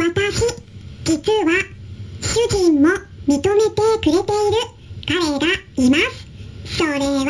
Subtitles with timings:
[0.00, 0.46] 私、
[1.04, 1.62] 実は、
[2.22, 2.88] 主人も
[3.28, 4.24] 認めてくれている
[5.06, 5.46] 彼が
[5.76, 5.96] いま
[6.64, 6.78] す。
[6.78, 7.26] それは、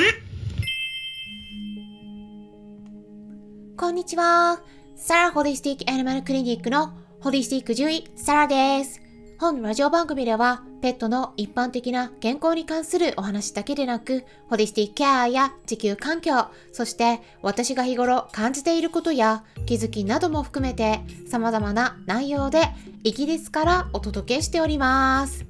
[3.77, 4.61] こんにちは。
[4.95, 9.00] サラホリスティックアニマルクリニックのホリスティック獣医、サラです。
[9.40, 22.62] 本ラジオ番組では、ペットの一般的な健康に関するお話だけでなく、ホリスティックケアや地球環境、そして私が日頃感じていることや気づきなども含めて、様々な内容で
[23.05, 25.45] イギリスからお届けしております。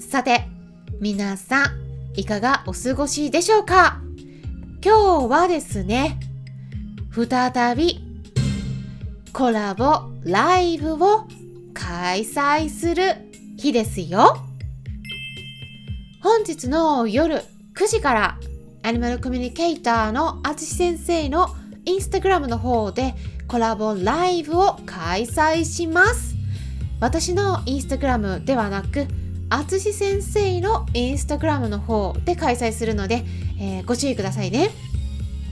[0.00, 0.48] さて、
[1.00, 1.64] 皆さん、
[2.16, 4.00] いかがお過ごしでしょうか？
[4.84, 6.18] 今日はですね、
[7.12, 8.00] 再び
[9.32, 11.26] コラボライブを
[11.72, 13.02] 開催する
[13.56, 14.36] 日ですよ
[16.24, 17.42] 本日の夜
[17.74, 18.38] 9時から
[18.82, 21.48] アニマルコミュニケーターのあつし先生の
[21.84, 23.14] インスタグラムの方で
[23.46, 26.34] コラボライブを開催します。
[26.98, 29.06] 私のインスタグラムではなく
[29.50, 33.22] あつし先生のインスタグラムの方で開催するので、
[33.60, 34.70] えーご注意くださいね。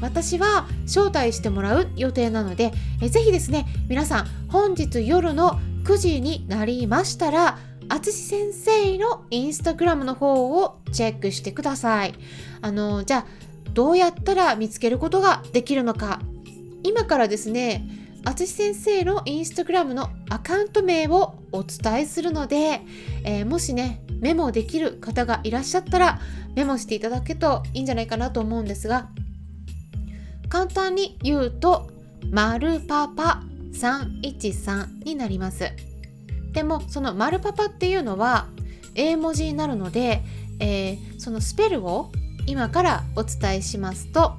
[0.01, 7.59] 私は招待してもらう予定なので、えぜひですね、皆さん本日夜の9時になりましたら、
[7.93, 12.15] あつし先生のインスタグラムの方をチェックしてください。
[12.63, 13.27] あの、じゃあ、
[13.75, 16.19] どうやったら見つけることができるのか。
[16.85, 17.87] 今からですね、
[18.25, 22.81] あつし先生のインスタグラムのアカウント名をお伝えするので、
[23.25, 26.19] えーもしね、メモできる方がいらっしゃったら、
[26.57, 29.11] メモしていただけといいんじゃないかなと思うんですが、
[30.49, 31.91] 簡単に言うと、
[32.31, 33.43] マルパパ
[33.75, 35.92] 313になります。
[36.53, 38.47] でも、そのマルパパっていうのは
[38.95, 40.23] 英文字になるので、
[40.61, 42.11] えーそのスペルを
[42.47, 44.35] 今からお伝えしますと、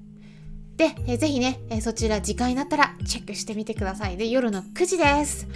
[0.78, 4.18] で、えーぜひね、えーそちら時間になったらチェックしてみてください。
[4.18, 5.48] で、夜の9時です。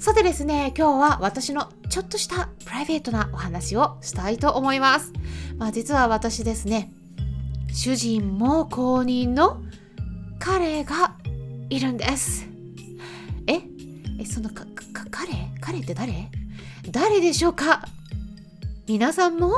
[0.00, 5.12] さてですね、今日は私のちょっとしたプライベートなお話をしたいと思います。
[5.58, 6.90] まあ実は私ですね、
[7.70, 9.60] 主人も公認の
[10.38, 11.16] 彼が
[11.68, 12.46] いるんです。
[13.46, 13.60] え？
[14.18, 15.28] え、そのか、か、彼？
[15.60, 16.30] 彼って誰？
[16.90, 17.86] 誰でしょうか？
[18.88, 19.52] 皆さんも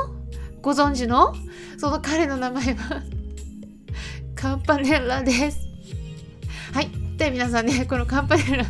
[0.61, 1.33] ご存知の？
[1.77, 3.01] その彼の名前は？
[4.35, 5.59] カンパネラです。
[6.73, 6.89] はい。
[7.15, 8.65] で、皆さんね、このカンパネラ、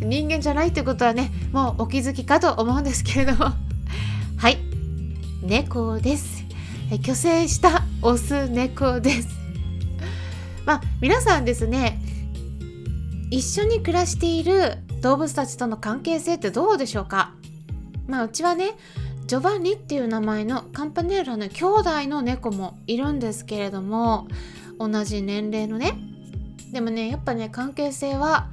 [0.00, 3.52] 人間じゃないってことはね、もうお気づきかと思うんですけれども。
[4.36, 4.58] はい。
[5.42, 6.44] 猫です。
[6.90, 9.28] え虚勢したオス猫です。
[10.66, 12.00] まあ、皆さんですね、
[13.30, 17.32] 一緒に暮らしている動物たちとの関係性ってどうでしょうか？
[18.06, 18.72] まあ、うちはね、
[19.26, 24.26] ジョバンニっていう名前のカンパネラの兄弟の猫もいるんですけれども、
[24.80, 25.92] 同じ年齢のね
[26.72, 28.48] でもねやっぱね関係性は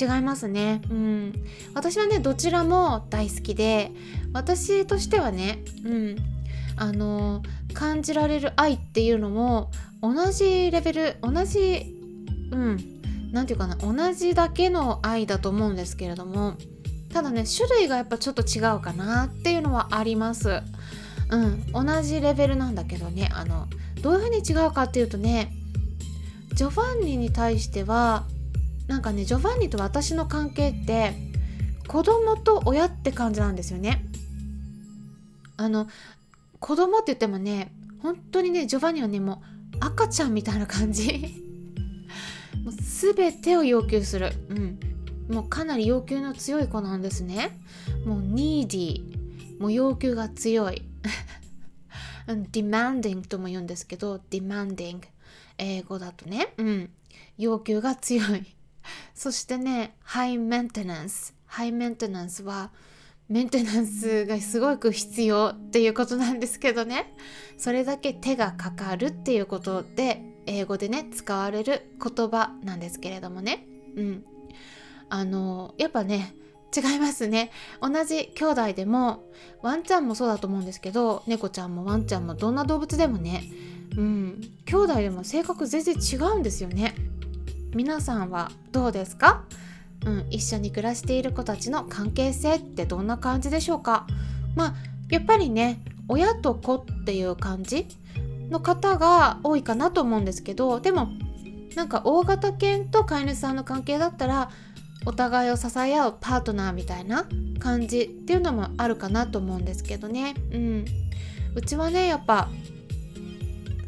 [0.00, 0.82] 違いますね。
[0.90, 1.32] うん。
[1.74, 3.92] 私はねどちらも大好きで
[4.32, 6.16] 私としてはねうん。
[6.76, 9.70] あの感じられる愛っていうのも
[10.02, 11.94] 同じレベル同じ
[12.50, 12.78] うん。
[13.32, 16.54] なんていうかな同じだけの愛だと思うんですけれども
[17.12, 20.62] ただね種類がやっぱちょっと違うかなっていうのはあります。
[21.30, 21.72] うん。
[21.72, 23.68] 同じレベルなんだけどねあの
[24.02, 25.52] どういうふうに違うかっていうとね
[26.52, 28.26] ジョバンニに対しては
[28.86, 31.14] なんかねジョバンニと私の関係って
[31.88, 34.04] 子供と親って感じなんですよね。
[35.56, 35.88] あの
[36.58, 37.72] 子供って言ってもね
[38.02, 39.42] 本当にねジョバンニはねも
[39.74, 41.42] う赤ちゃんみたいな感じ。
[42.64, 44.78] もう全てを要求する、うん、
[45.28, 47.60] もうかなり要求の強い子なんですね。
[48.06, 49.60] もうニーディー。
[49.60, 50.82] もう要求が強い。
[52.26, 55.00] demanding とも言うんですけど demanding
[55.58, 56.90] 英語だとね、うん、
[57.36, 58.44] 要求が強い。
[59.14, 62.70] そしてね high maintenance high maintenance は
[63.28, 67.14] メンテナンスがすごく必要っていうことなんですけどね。
[67.56, 73.66] それだけ手がかかるっていうことで英語でね使われる言葉なんですけれどもね。
[73.96, 74.24] うん。
[75.08, 76.34] あのやっぱね
[76.76, 77.50] 違いますね。
[77.80, 79.24] 同じ兄弟でも
[79.62, 83.44] ワンちゃんもそうだと思うんですけど猫ちゃんもワンちゃんもどんな動物でもね。
[83.96, 84.40] うん。
[84.66, 86.94] 兄弟でも性格全然違うんですよね。
[87.74, 89.42] 皆さんはどうですか？
[90.06, 94.06] うん、一緒に暮らしている子たちの関係性ってどんな感じでしょうか？
[94.54, 94.74] まあ
[95.10, 97.88] やっぱりね親と子っていう感じ
[98.48, 101.08] の方が多いかなと思うんですけどでも
[101.74, 104.50] なんか大型犬と飼い主さんの関係だったら
[105.04, 107.26] お互いを支え合うパートナーみたいな
[107.58, 110.34] 感じっていうのもあるかなと思うんですけどね。
[110.52, 110.84] うん、
[111.56, 112.48] うちはねやっぱ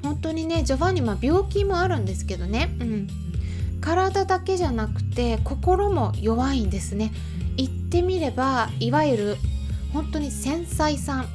[0.03, 3.09] 本当にねジョバンニ病気もあるんですけどね、うん、
[3.81, 7.13] 体だけじゃなくて心も弱いんですね。
[7.57, 9.37] 言ってみればいわゆる
[9.93, 11.29] 本当に繊細さん。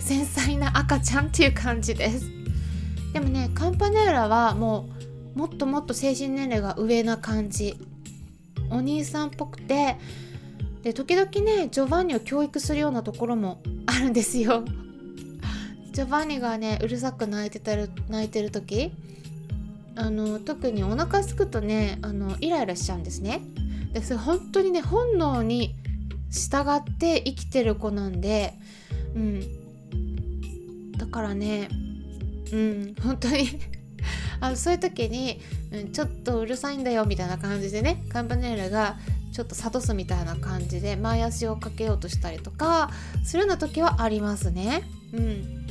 [0.00, 2.26] 繊細な赤ちゃんっていう感じです。
[3.12, 4.88] でもねカンパネーラはも
[5.34, 7.76] うもっともっと精神年齢が上な感じ。
[8.70, 9.96] お兄さんっぽくて。
[10.82, 14.64] で時々ねジョバンニを教育するようなところもあるんですよ。
[15.92, 18.92] ジョバンニがねうるさく泣いてたる泣いてる時。
[19.96, 23.40] あの特にお腹すくとねあのイライラしちゃうんですね。
[23.92, 25.74] でそれ本当にね本能に
[26.30, 28.54] 従って生きてる子なんで
[29.14, 29.42] うん。
[30.98, 31.68] だからね
[32.52, 33.48] うん本当に。
[34.40, 35.40] あのそういう時に、
[35.72, 38.98] うん、ちょっとうるさいんだよみたいな感じでねカンパネールが
[39.32, 42.90] ちょっと諭すみたいな感じで前足をかけようとしたりとか
[43.24, 44.82] するような時はありますね。
[45.12, 45.66] うん。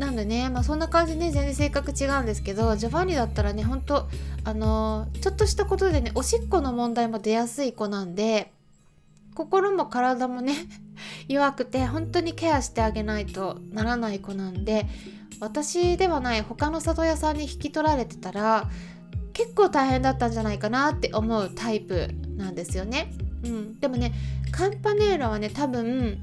[0.00, 4.08] なんでね、まあ、そんな感じでね全然性格違うんですけどジョバンニだったらねほんと
[4.44, 8.50] あのー、ちょっとしたことでねおしっこの問題も出やすい子なんで
[9.34, 10.54] 心も体もね
[11.28, 14.86] 弱くて本当にケアしてあげないとならない子なんで
[15.38, 18.70] 私ではない他の里親さんに引き取られてたら
[19.34, 23.12] 結構大変だったんじゃないかなって思うタイプなんですよね。
[23.44, 24.12] うん、でもね
[24.50, 26.18] カンパネーラはね多分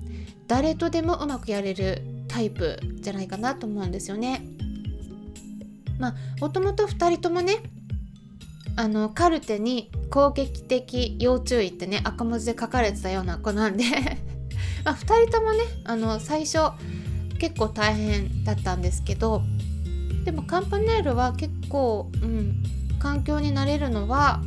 [0.47, 4.45] 誰とでもうまくやれるタイプじゃないかなと思うんですよね。
[5.97, 7.63] まあもともと2人ともね
[8.75, 13.83] あのカルテに攻撃的要注意ってね赤文字で書かれてたような子なんで
[14.85, 16.59] まあ、2人ともねあの最初
[17.39, 19.41] 結構大変だったんですけど
[20.23, 22.61] でもカンパネールは結構、うん、
[22.99, 24.43] 環境になれるのは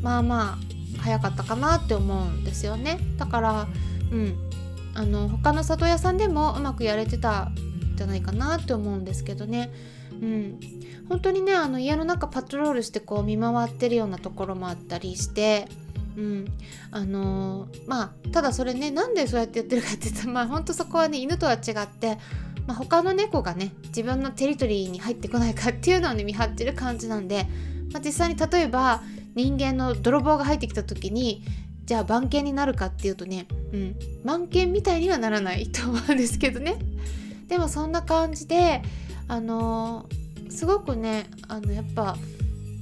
[0.00, 0.58] まあま
[0.98, 3.68] あ早かったかなって思うんですよねだから
[4.10, 4.51] うん
[4.94, 9.72] あの他の里親さんでもうまくやれてたんじゃないかなって思うんですけどね。
[10.20, 10.60] うん。
[11.08, 15.68] 本当にねあの家の中パトロールしてこう見回ってるようなところもあったりして。
[16.16, 16.44] うん。
[16.90, 22.18] あのー、まあただそれねなんでそうやってやってるかって言ったらまあほんとそこはね犬とは違って、
[22.66, 27.46] まあ、他の猫がね自分のテリトリーに入ってこないかっていうのをね見張ってる感じなんで、
[27.92, 29.02] まあ、実際に例えば
[29.34, 31.42] 人間の泥棒が入ってきた時に
[31.92, 36.78] じゃあ番犬になるかっていうとね、うん、番犬みたいにはならないと思うんですけどね
[37.48, 38.80] でもそんな感じで
[39.28, 42.16] あのー、すごくねあのやっぱ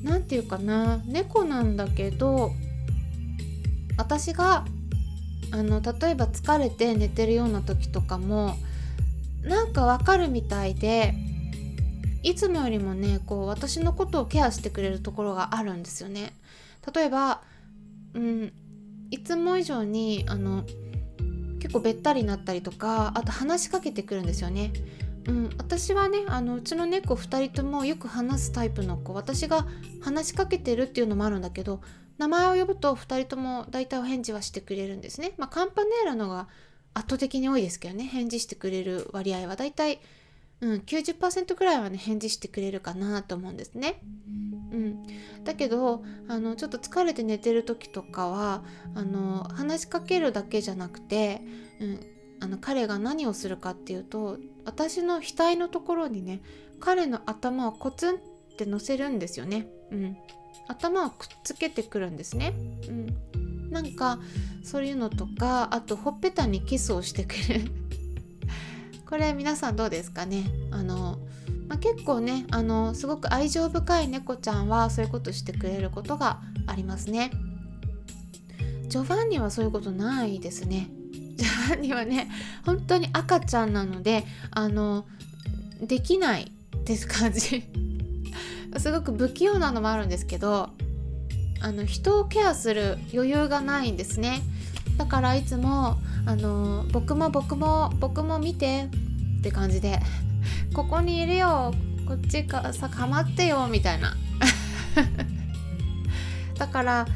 [0.04, 2.52] 何て言うかな猫なんだけど
[3.96, 4.64] 私が
[5.50, 8.54] あの例えば疲れて寝てるような時とかも
[9.42, 11.16] なんかわかるみたいで
[12.22, 16.32] いつもよりもねこう私のことをケアしてくれるところがあるんですよね。
[16.94, 17.42] 例えば、
[18.14, 18.52] うん、
[19.10, 20.64] いつも以上にあの
[21.58, 24.72] 結構べったりになったりとかあと話しかけてくるんですよね。
[25.28, 29.66] うん、私はねあのうちの猫2人ともよく話すタイプの子私が
[30.00, 31.82] 話しかけてるっていうのもあるんだけど
[32.16, 35.32] 名前を呼ぶと2人とも大体お返事はしてくれるんですね。
[35.36, 36.48] まあ、カンパネーラのが
[36.94, 40.00] 圧倒的に多いですけどね返事してくれる割合は大体、
[40.60, 44.02] うん、90%くらいはね返事してくれるかなと思うんですね。
[44.72, 45.06] うん、
[45.44, 48.62] だけどあのちょっと疲れて寝てる時とかは
[48.94, 51.42] あの話しかけるだけじゃなくて、
[51.80, 52.00] うん、
[52.40, 56.40] あの彼が何をするかっていうと私の額のところにね
[56.78, 58.18] 彼の頭をコツンっ
[58.56, 59.66] て乗せるんですよね。
[59.90, 60.16] うん、
[60.68, 62.54] 頭をくっつけてくるんですね。
[62.88, 64.20] うん、なんか
[64.62, 67.79] そういうのとかあとほっぺたにキスをしてくる
[69.10, 70.44] これ皆さんどうですかね？
[70.70, 71.18] あの、
[71.68, 76.38] まあ、結構ねあのすごく愛情深い猫ちゃんはそういうことしてくれることが
[76.68, 77.32] ありますね。
[78.86, 80.88] ジョバンニはそういうことないですね。
[81.36, 82.30] ジョバンニはね
[82.64, 85.06] 本当に赤ちゃんなのであの
[85.82, 86.52] できない
[86.84, 87.64] です感じ
[88.78, 90.70] すごく不器用なのもあるんですけど
[91.60, 94.42] あの人をケアする余裕がないんですね
[94.98, 98.88] だからいつもあの僕も僕も僕も見て
[99.38, 100.00] って感じで。
[100.74, 101.74] ここにいるよ。
[102.06, 103.66] こっちかさかまってよ。
[103.68, 104.16] みたいな。
[106.58, 107.06] だから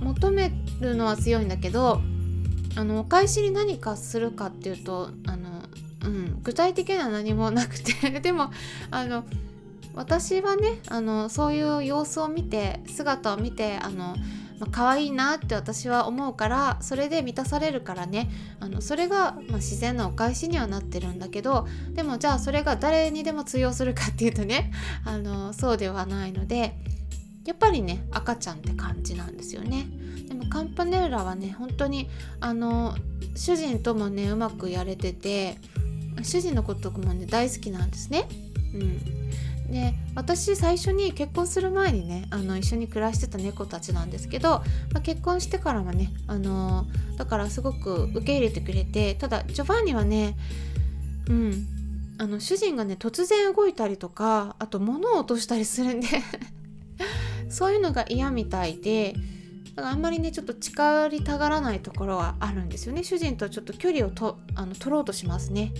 [0.00, 2.02] 求めるのは強いんだけど
[2.76, 5.62] あのお返しに何かするかっていうとあの、
[6.04, 7.92] うん、具体的には何もなくて。
[8.20, 8.50] でも
[8.90, 9.24] あの
[9.94, 14.14] 私はねあのそういう様子を見て姿を見てあの、
[14.58, 18.30] まあ、可愛いなって私は思うからそれで満たされるからね。
[18.60, 24.72] あのそれが、まあ、自然なお返しにはなってるんだけどでもじゃあそれが誰にでも通用するかっていうとね
[25.04, 26.76] あのそうではないので
[27.44, 29.86] やっぱりね赤ちゃんって感じなんですよね。
[30.28, 32.08] でもカンパネーラはね本当に
[32.40, 32.94] あの
[33.34, 35.56] 主人ともねうまくやれてて
[36.22, 38.28] 主人のこともね大好きなんですね。
[38.74, 39.00] うん。
[39.70, 50.36] で私最初に結婚する前にねあの一緒に暮らしてた猫たちなんですけど、まあ、結婚してからはねあのだからすごく受け入れてくれてただジョバンニはね
[51.28, 51.66] うん
[52.18, 56.08] あの主人がね突然動いたりとかあと物を落としたりするんで
[57.50, 59.14] そういうのが嫌みたいで
[59.76, 63.04] だからあんまりねちょっと近寄りたがらないところはあるんですよね。
[63.04, 65.72] 主人とちょっと距離をとあの取ろうとしますね。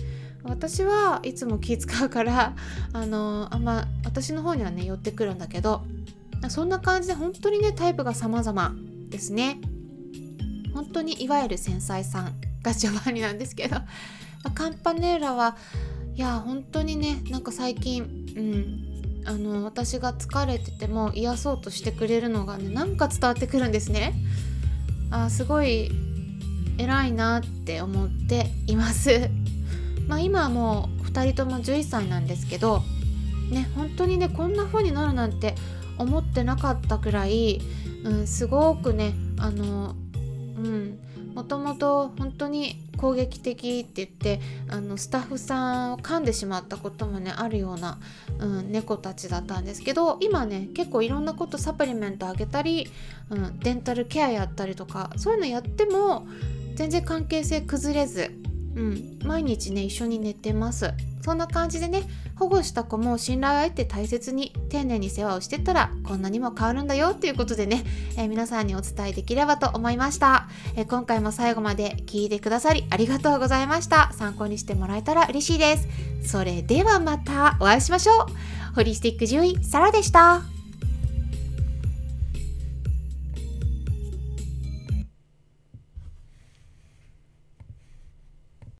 [0.43, 2.55] 私はいつも気使うから
[2.93, 5.83] あのあんま私の方にはね寄ってくるんだけど
[6.49, 8.75] そんな感じで本当にねタイプが様々
[9.09, 9.59] ですね。
[10.73, 13.77] 本当にいわゆる繊細さんがジョバンニなんですけど
[14.53, 15.57] カンパネーラは
[16.15, 18.03] いや本当にねなんか最近
[18.35, 18.89] うん
[19.25, 24.13] あの私が疲れてても癒そうとしてくれるのがねなんか伝わってくるんですね。
[25.11, 25.91] あすごい
[26.77, 29.29] 偉いなって思っています。
[30.09, 32.81] まあ、今はもう2人とも11歳なんですけど
[33.51, 35.53] ね本当にねこんな風になるなんて
[35.99, 37.61] 思ってなかったくらい、
[38.03, 39.95] うん、すごくねあの
[40.57, 40.99] うん
[41.35, 47.99] もともと本当に攻撃的って言ってあのスタッフさんを噛んでしまったこともねあるような、
[48.39, 52.87] うん、猫たちだったんですけど今ね結構いろんなことサプリメントあげたり、
[53.29, 56.27] うん、デンタルケアやったりとかそういうのやっても
[56.75, 58.31] 全然関係性崩れず
[58.75, 60.93] うん、毎日ね一緒に寝てます。
[61.21, 62.03] そんな感じでね
[62.35, 67.83] 保護した子も信頼を得て大切に丁寧に世話をしてたらこんなにも変わるんだよっていうことでね、
[68.17, 74.11] えー、皆さんにお伝えできればと思いました、えー、今回も最後まで聞いてくださりありがとうございました。
[74.13, 75.87] 参考にしてもらえたら嬉しいです。
[76.23, 78.75] それではまたお会いしましょう。
[78.75, 80.58] ホリスティック獣医サラでした。